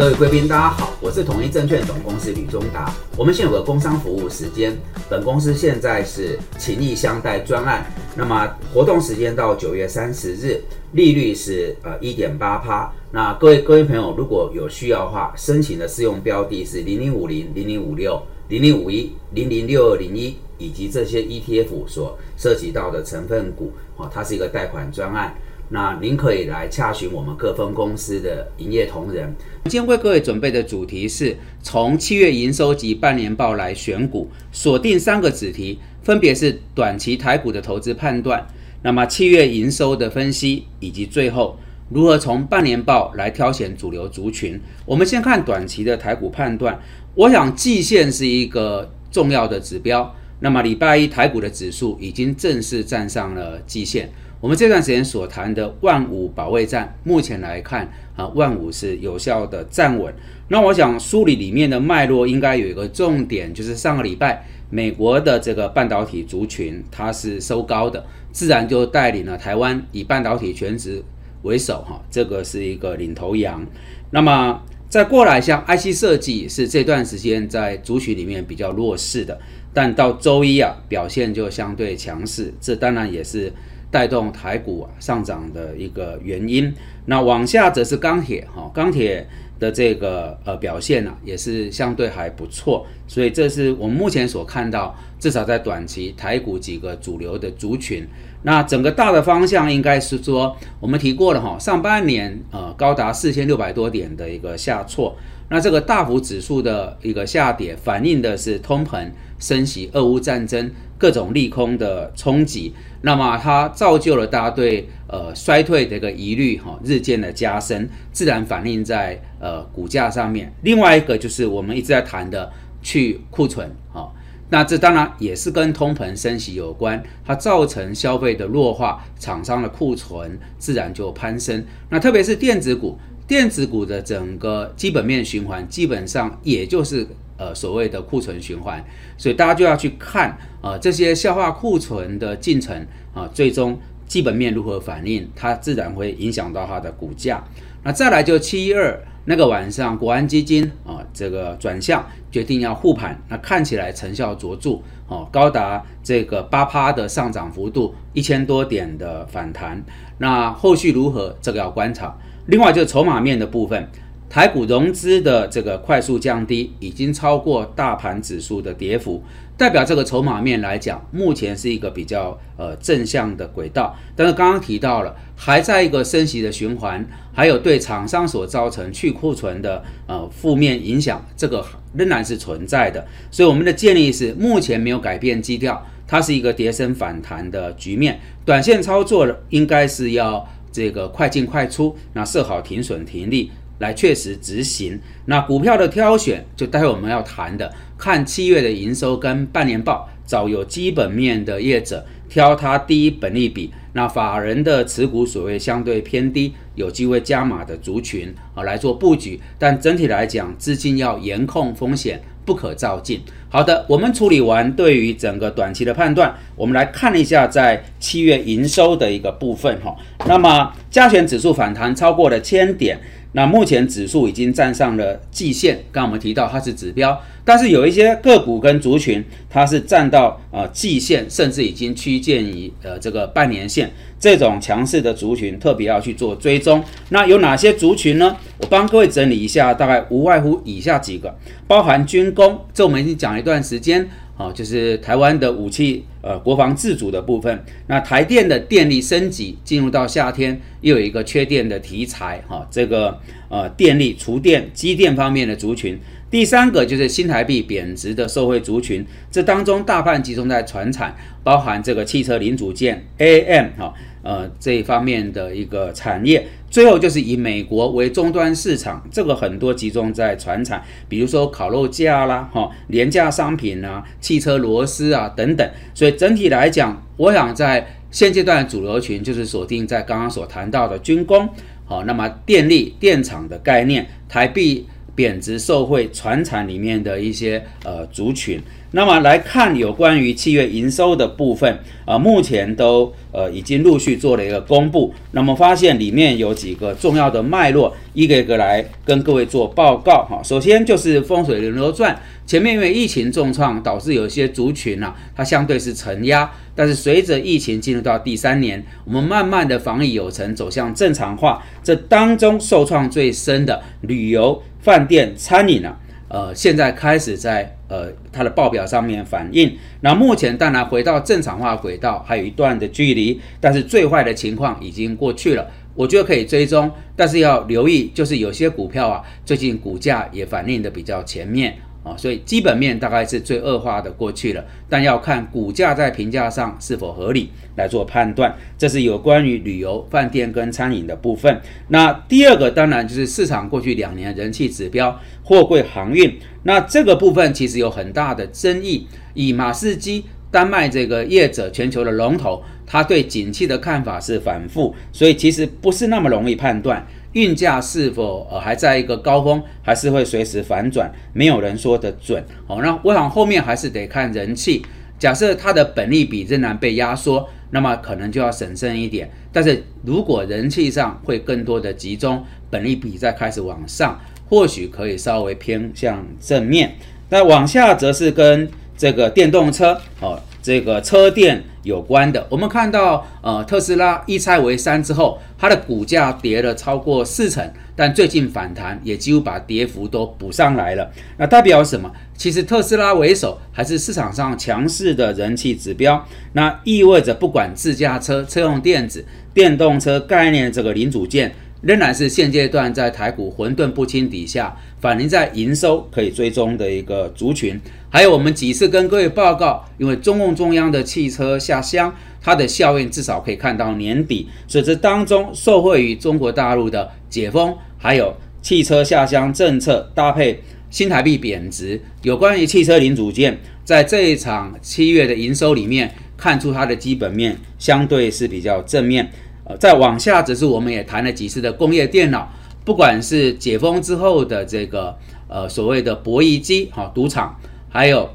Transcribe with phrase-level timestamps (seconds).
[0.00, 2.90] 各位贵宾，大家好，我是统一证券总公司吕中达。
[3.18, 4.74] 我们现有个工商服务时间，
[5.10, 7.84] 本公司现在是情谊相待专案，
[8.16, 10.58] 那么活动时间到九月三十日，
[10.92, 12.90] 利率是呃一点八趴。
[13.12, 25.34] 那各位各位朋友，如果有需要的话，申请的适用标的是零零五零、零零五六、零零五一、零零六二零一，以及这些 ETF 所涉及到的成分股，哦，它是一个贷款专案。
[25.72, 29.32] 那您可以来洽询我们各分公司的营业同仁。
[29.66, 38.44] 今天为各位准备的主题是从七月营收及半年报来选股，锁定三个子题，分别是短期台股的投资判断，
[38.82, 41.56] 那么七月营收的分析，以及最后
[41.88, 44.60] 如何从半年报来挑选主流族群。
[44.84, 46.76] 我们先看短期的台股判断，
[47.14, 50.16] 我想季线是一个重要的指标。
[50.40, 54.10] 那么礼拜一台股的指数已经正式站上了季线。
[54.40, 57.86] 我们这段时间所谈的万五保卫战，目前来看
[58.16, 60.14] 啊，万五是有效的站稳。
[60.48, 71.02] 那我想梳理里面的脉络，应该有一个重点，就是上个礼拜美国的这个半导体族群它是收高的，自然就带领了台湾以半导体全值
[71.42, 73.62] 为首哈，这个是一个领头羊。
[74.10, 79.38] 那么再过来像 IC 设计是这段时间在族群里面比较弱势的，
[79.74, 83.52] 但到周一啊表现就相对强势，这当然也是。
[83.90, 86.72] 带动台股上涨的一个原因，
[87.06, 89.26] 那往下则是钢铁哈，钢铁
[89.58, 98.04] 的这个呃表现呢也是相对还不错，所以这是我们目前所看到，至少在短期台股几个主流的族群。
[98.42, 105.14] 那整个大的方向应该是说，我们提过了哈，上半年呃高达四千六百多点的一个下挫，
[105.50, 120.50] 那这个大幅指数的一个下跌，反映的是通膨、升息、俄乌战争各种利空的冲击，那么它造就了大家对呃衰退的一个疑虑哈，日渐的加深，自然反映在呃股价上面。
[120.62, 124.10] 另外一个就是我们一直在谈的去库存哈。
[124.50, 131.64] 那这当然也是跟通膨升息有关，它造成消费的弱化，厂商的库存自然就攀升。
[131.88, 137.06] 那特别是电子股，电子股的整个基本面循环，基本上也就是
[137.36, 138.84] 呃所谓的库存循环，
[139.16, 142.84] 所以大家就要去看啊这些消化库存的进程
[143.14, 147.44] 啊，最终基本面如何反应，它自然会影响到它的股价。
[147.82, 149.00] 那再来就七一二。
[149.26, 159.80] 那个晚上，国安基金啊，这个转向决定要护盘，那看起来成效卓著哦，高达这个八趴的上涨幅度，一千多点的反弹。
[160.18, 162.16] 那后续如何，这个要观察。
[162.46, 163.88] 另外就筹码面的部分。
[164.30, 169.20] 台股融资的这个快速降低，已经超过大盘指数的跌幅，
[169.56, 173.96] 代表这个筹码面来讲，目前是一个比较呃正向的轨道。
[174.14, 183.04] 但是刚刚提到了，还在一个升息的循环，还有对厂商所造成去库存的呃负面影响，这个仍然是存在的。
[183.32, 193.50] 所以我们的建议是，目前没有改变基调，它是一个跌升反弹的局面，短线操作应该是要这个快进快出，那设好停损停利。
[193.80, 194.98] 来确实执行。
[195.26, 209.40] 那股票的挑选，就待会我们要谈的，看七月的营收跟半年报，找有基本面的业者，挑它低本利比，那法人的持股所谓相对偏低，有机会加码的族群啊来做布局。
[209.58, 213.20] 但整体来讲，资金要严控风险，不可照进。
[213.48, 219.96] 好的，我们处理完对于整个短期的判断，我们来看一下在七月营收的一个部分哈。
[220.26, 222.98] 那么加权指数反弹超过了千点。
[223.32, 236.82] 那目前指数已经站上了季线，刚我们提到它是指标，但是有一些个股跟族群，它是站到呃季线，甚至已经趋近于呃这个半年线，这种强势的族群特别要去做追踪。
[237.10, 238.36] 那有哪些族群呢？
[238.58, 241.36] 我帮各位整理一下，大概无外乎以下几个，
[241.68, 244.08] 包含军工，这我们已经讲一段时间。
[244.40, 247.62] 哦，就是台湾的武器，呃，国防自主的部分。
[247.88, 253.20] 那台电的电力升级进入到夏天，又有一个缺电的题材，哈，这个
[253.50, 255.98] 呃电力、厨电、机电方面的族群。
[256.30, 261.14] 第三个就是新台币贬值的社会族群，这当中大半集中在船产，
[261.44, 263.92] 包含这个汽车零组件、AM 哈。
[264.22, 275.68] 呃，这一方面的一个产业，最后就是以美国为终端市场，这个很多集中在船厂，比如说烤肉架啦，哈，廉价商品啊，汽车螺丝啊等等。
[275.94, 281.48] 所以整体来讲，我想在现阶段主流群就是锁定在刚刚所谈到的军工，
[281.84, 284.86] 好，那么电力电厂的概念，台币
[285.20, 288.58] 贬值受惠船产里面的一些呃族群。
[288.92, 295.12] 那么来看有关于七月营收的部分啊，目前都呃已经陆续做了一个公布。
[295.32, 300.40] 那么发现里面有几个重要的脉络，一个一个来跟各位做报告哈。
[300.42, 306.50] 首先就是风水轮流转，前面因为疫情重创，导致有些族群啊，它相对是承压。
[306.74, 311.62] 但是随着疫情进入到第三年，我们慢慢的防疫有成，走向正常化。
[311.84, 315.98] 这当中受创最深的旅游、饭店、餐饮啊，
[316.28, 319.76] 呃，现在开始在呃它的报表上面反映。
[320.00, 325.70] 那目前当然回到正常化轨道还有一段的距离，但是最坏的情况已经过去了。
[325.94, 331.76] 我觉得可以追踪，但是要留意，就是有些股票啊，最近股价也反映的比较前面。
[332.02, 338.56] 啊，所以基本面大概是最恶化的过去了，但要看股价在评价上是否合理来做判断。
[338.78, 341.60] 这是有关于旅游、饭店跟餐饮的部分。
[341.88, 346.38] 那第二个当然就是市场过去两年人气指标——货柜航运。
[346.62, 349.06] 那这个部分其实有很大的争议。
[349.34, 357.06] 以马士基、丹麦这个业者全球的龙头，他对景气的看法是反复，所以其实不是那么容易判断。
[357.32, 361.10] 运价是否呃还在一个高峰，还是会随时反转？
[361.32, 362.44] 没有人说得准。
[362.66, 364.84] 好，那我想后面还是得看人气。
[365.18, 369.30] 假设它的本利比仍然被压缩，那么可能就要审慎一点。
[369.52, 374.18] 但是如果人气上会更多的集中，本利比再开始往上，
[374.48, 376.96] 或许可以稍微偏向正面。
[377.28, 380.40] 那往下则是跟这个电动车哦。
[380.62, 387.66] 这个车电有关的，我们看到，呃，特斯拉一拆为三之后，它的股价跌了超过四成，
[387.96, 391.10] 但最近反弹也几乎把跌幅都补上来了。
[391.38, 392.10] 那代表什么？
[392.36, 396.26] 其实特斯拉为首还是市场上强势的人气指标。
[396.52, 399.24] 那意味着不管自驾车、车用电子、
[399.54, 401.54] 电动车概念这个零组件。
[401.82, 407.80] 仍然是现阶段在台股混沌不清底下，反映在营收可以追踪的一个族群。
[408.10, 414.48] 还有我们几次跟各位报告，因为中共中央的汽车下乡，它的效应至少可以看到年底。
[414.66, 429.30] 所以这当中受惠于中国大陆的解封，还有汽车下乡政策搭配新台币贬值，有关于汽车零组件，在这一场七月的营收里面，看出它的基本面相对是比较正面。
[429.78, 432.50] 再往下，只是我们也谈了几次的工业电脑，
[432.84, 435.16] 不管是解封之后的这个
[435.48, 437.58] 呃所谓的博弈机哈赌场，
[437.88, 438.30] 还有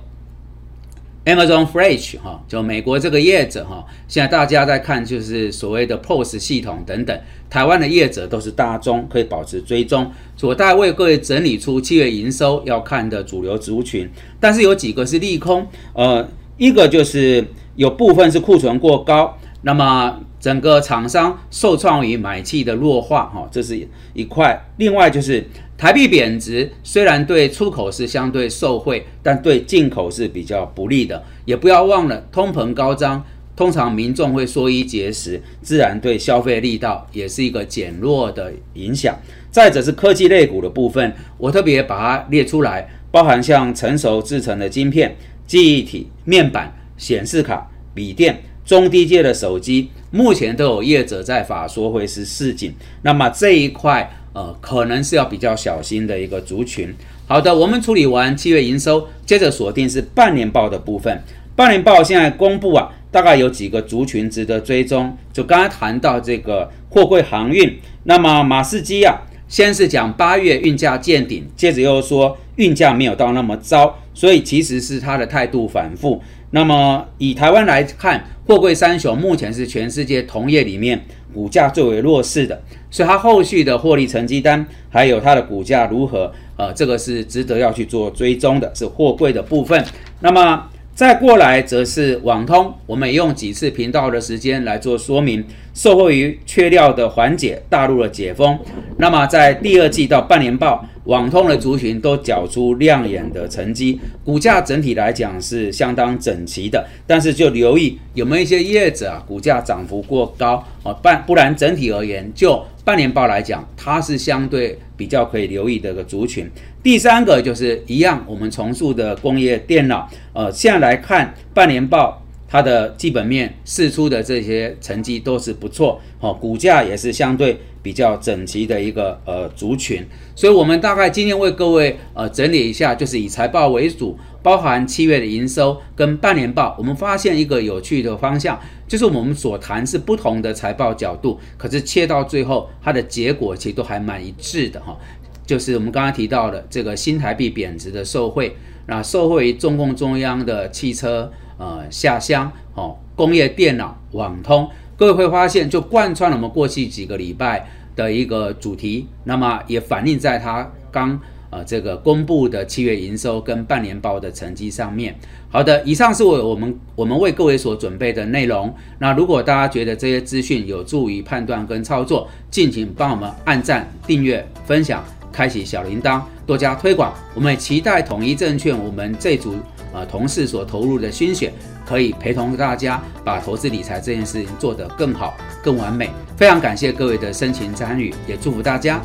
[1.25, 10.11] Amazon Fresh 哈，就美国这个业者哈，现在大家在看就是所谓的 POS 系统等等，台湾的业者都是大中可以保持追踪。
[10.41, 14.07] 我大为各位整理出七月营收要看的主流族群，
[14.39, 16.27] 但是有几个是利空，呃，
[16.57, 17.43] 一个就是
[17.75, 20.21] 有部分是库存过高，那么。
[20.37, 23.75] 整个厂商受创于买气的弱化，哈，这是
[24.13, 24.63] 一块。
[24.77, 25.43] 另外就是
[25.75, 31.23] 台币贬值，虽然对出口是相对受惠，但对进口是比较不利的。
[31.45, 33.25] 也不要忘了，通膨高涨，
[33.55, 39.17] 通常民众会缩衣节食，自然对消费力道也是一个减弱的影响。
[39.49, 45.15] 再者是科技类股的部分，我特别把它列出来，包含像成熟制成的晶片、
[45.47, 48.43] 记忆体、面板、显示卡、笔电。
[48.65, 52.73] 中低阶的手机目前都有业者在法说会是市井，
[53.03, 56.93] 那么这一块呃可能是要比较小心的一个族群。
[57.27, 61.23] 好的，我们处理完七月营收，接着锁定是半年报的部分。
[61.55, 65.17] 半年报现在公布啊，大概有几个族群值得追踪。
[65.31, 76.19] 就刚才谈到这个货柜航运，那么马士基啊，先是讲八月运价见顶，接着又说运价没有到那么糟，所以其实是他的态度反复。
[76.49, 80.99] 那么以台湾来看，货柜三雄目前是全世界同业里面
[81.33, 89.83] 股价最为弱势的，所以它后续的获利成绩单还有它的股价如何，呃，这个是值得要去做追踪的，是货柜的部分。
[90.21, 95.43] 那么再过来则是网通，我们也用几次频道的时间来做说明。
[95.73, 98.57] 受惠于缺料的缓解，大陆的解封，
[98.97, 106.85] 那么在第二季到半年报，网通的族群都缴出亮眼的成绩，股价整体来讲是相当整齐的。
[107.07, 116.49] 但是就留意有没有一些业者啊，股价涨幅过高啊，半不然整体而言，就半年报来讲，它是相对比较可以留意的一个族群。
[116.83, 122.21] 第三个就是一样，我们重塑的工业电脑，呃，现在来看半年报。
[122.47, 130.03] 它的基本面释出的这些成绩都是不错，哦，股价也是相对比较整齐的一个呃族群，
[130.35, 144.97] 所以我们大概今天为各位呃整理一下，就是以财报为主，包含七月的营收跟半年报，我们发现一个有趣的方向，就是我们所谈是不同的财报角度，可是切到最后，它的结果其实都还蛮一致的哈，
[145.45, 148.57] 就是我们刚刚提到的这个新台币贬值的受惠。
[148.87, 161.19] 那受惠于中共中央的汽车呃下乡哦，工业电脑网通，各位会发现就贯穿了我们过去几个礼拜的一个主题，那么也反映在它刚。
[161.51, 165.15] 呃，这个公布的七月营收跟半年报的成绩上面，
[165.49, 168.73] 好的，以上是我我们 我们为各位所准备的内容。
[168.99, 177.13] 那如果大家觉得这些资讯有助于判断跟操作，敬请帮我们按赞、订阅、分享、开启小铃铛，多加推广。
[177.33, 179.55] 我们也期待统一证券我们这组
[179.93, 181.53] 呃同事所投入的心血，
[181.85, 186.09] 可以陪同大家把投资理财这件事情做得更好、更完美。
[186.35, 189.01] 非常感谢各位的深情参与，也祝福大家。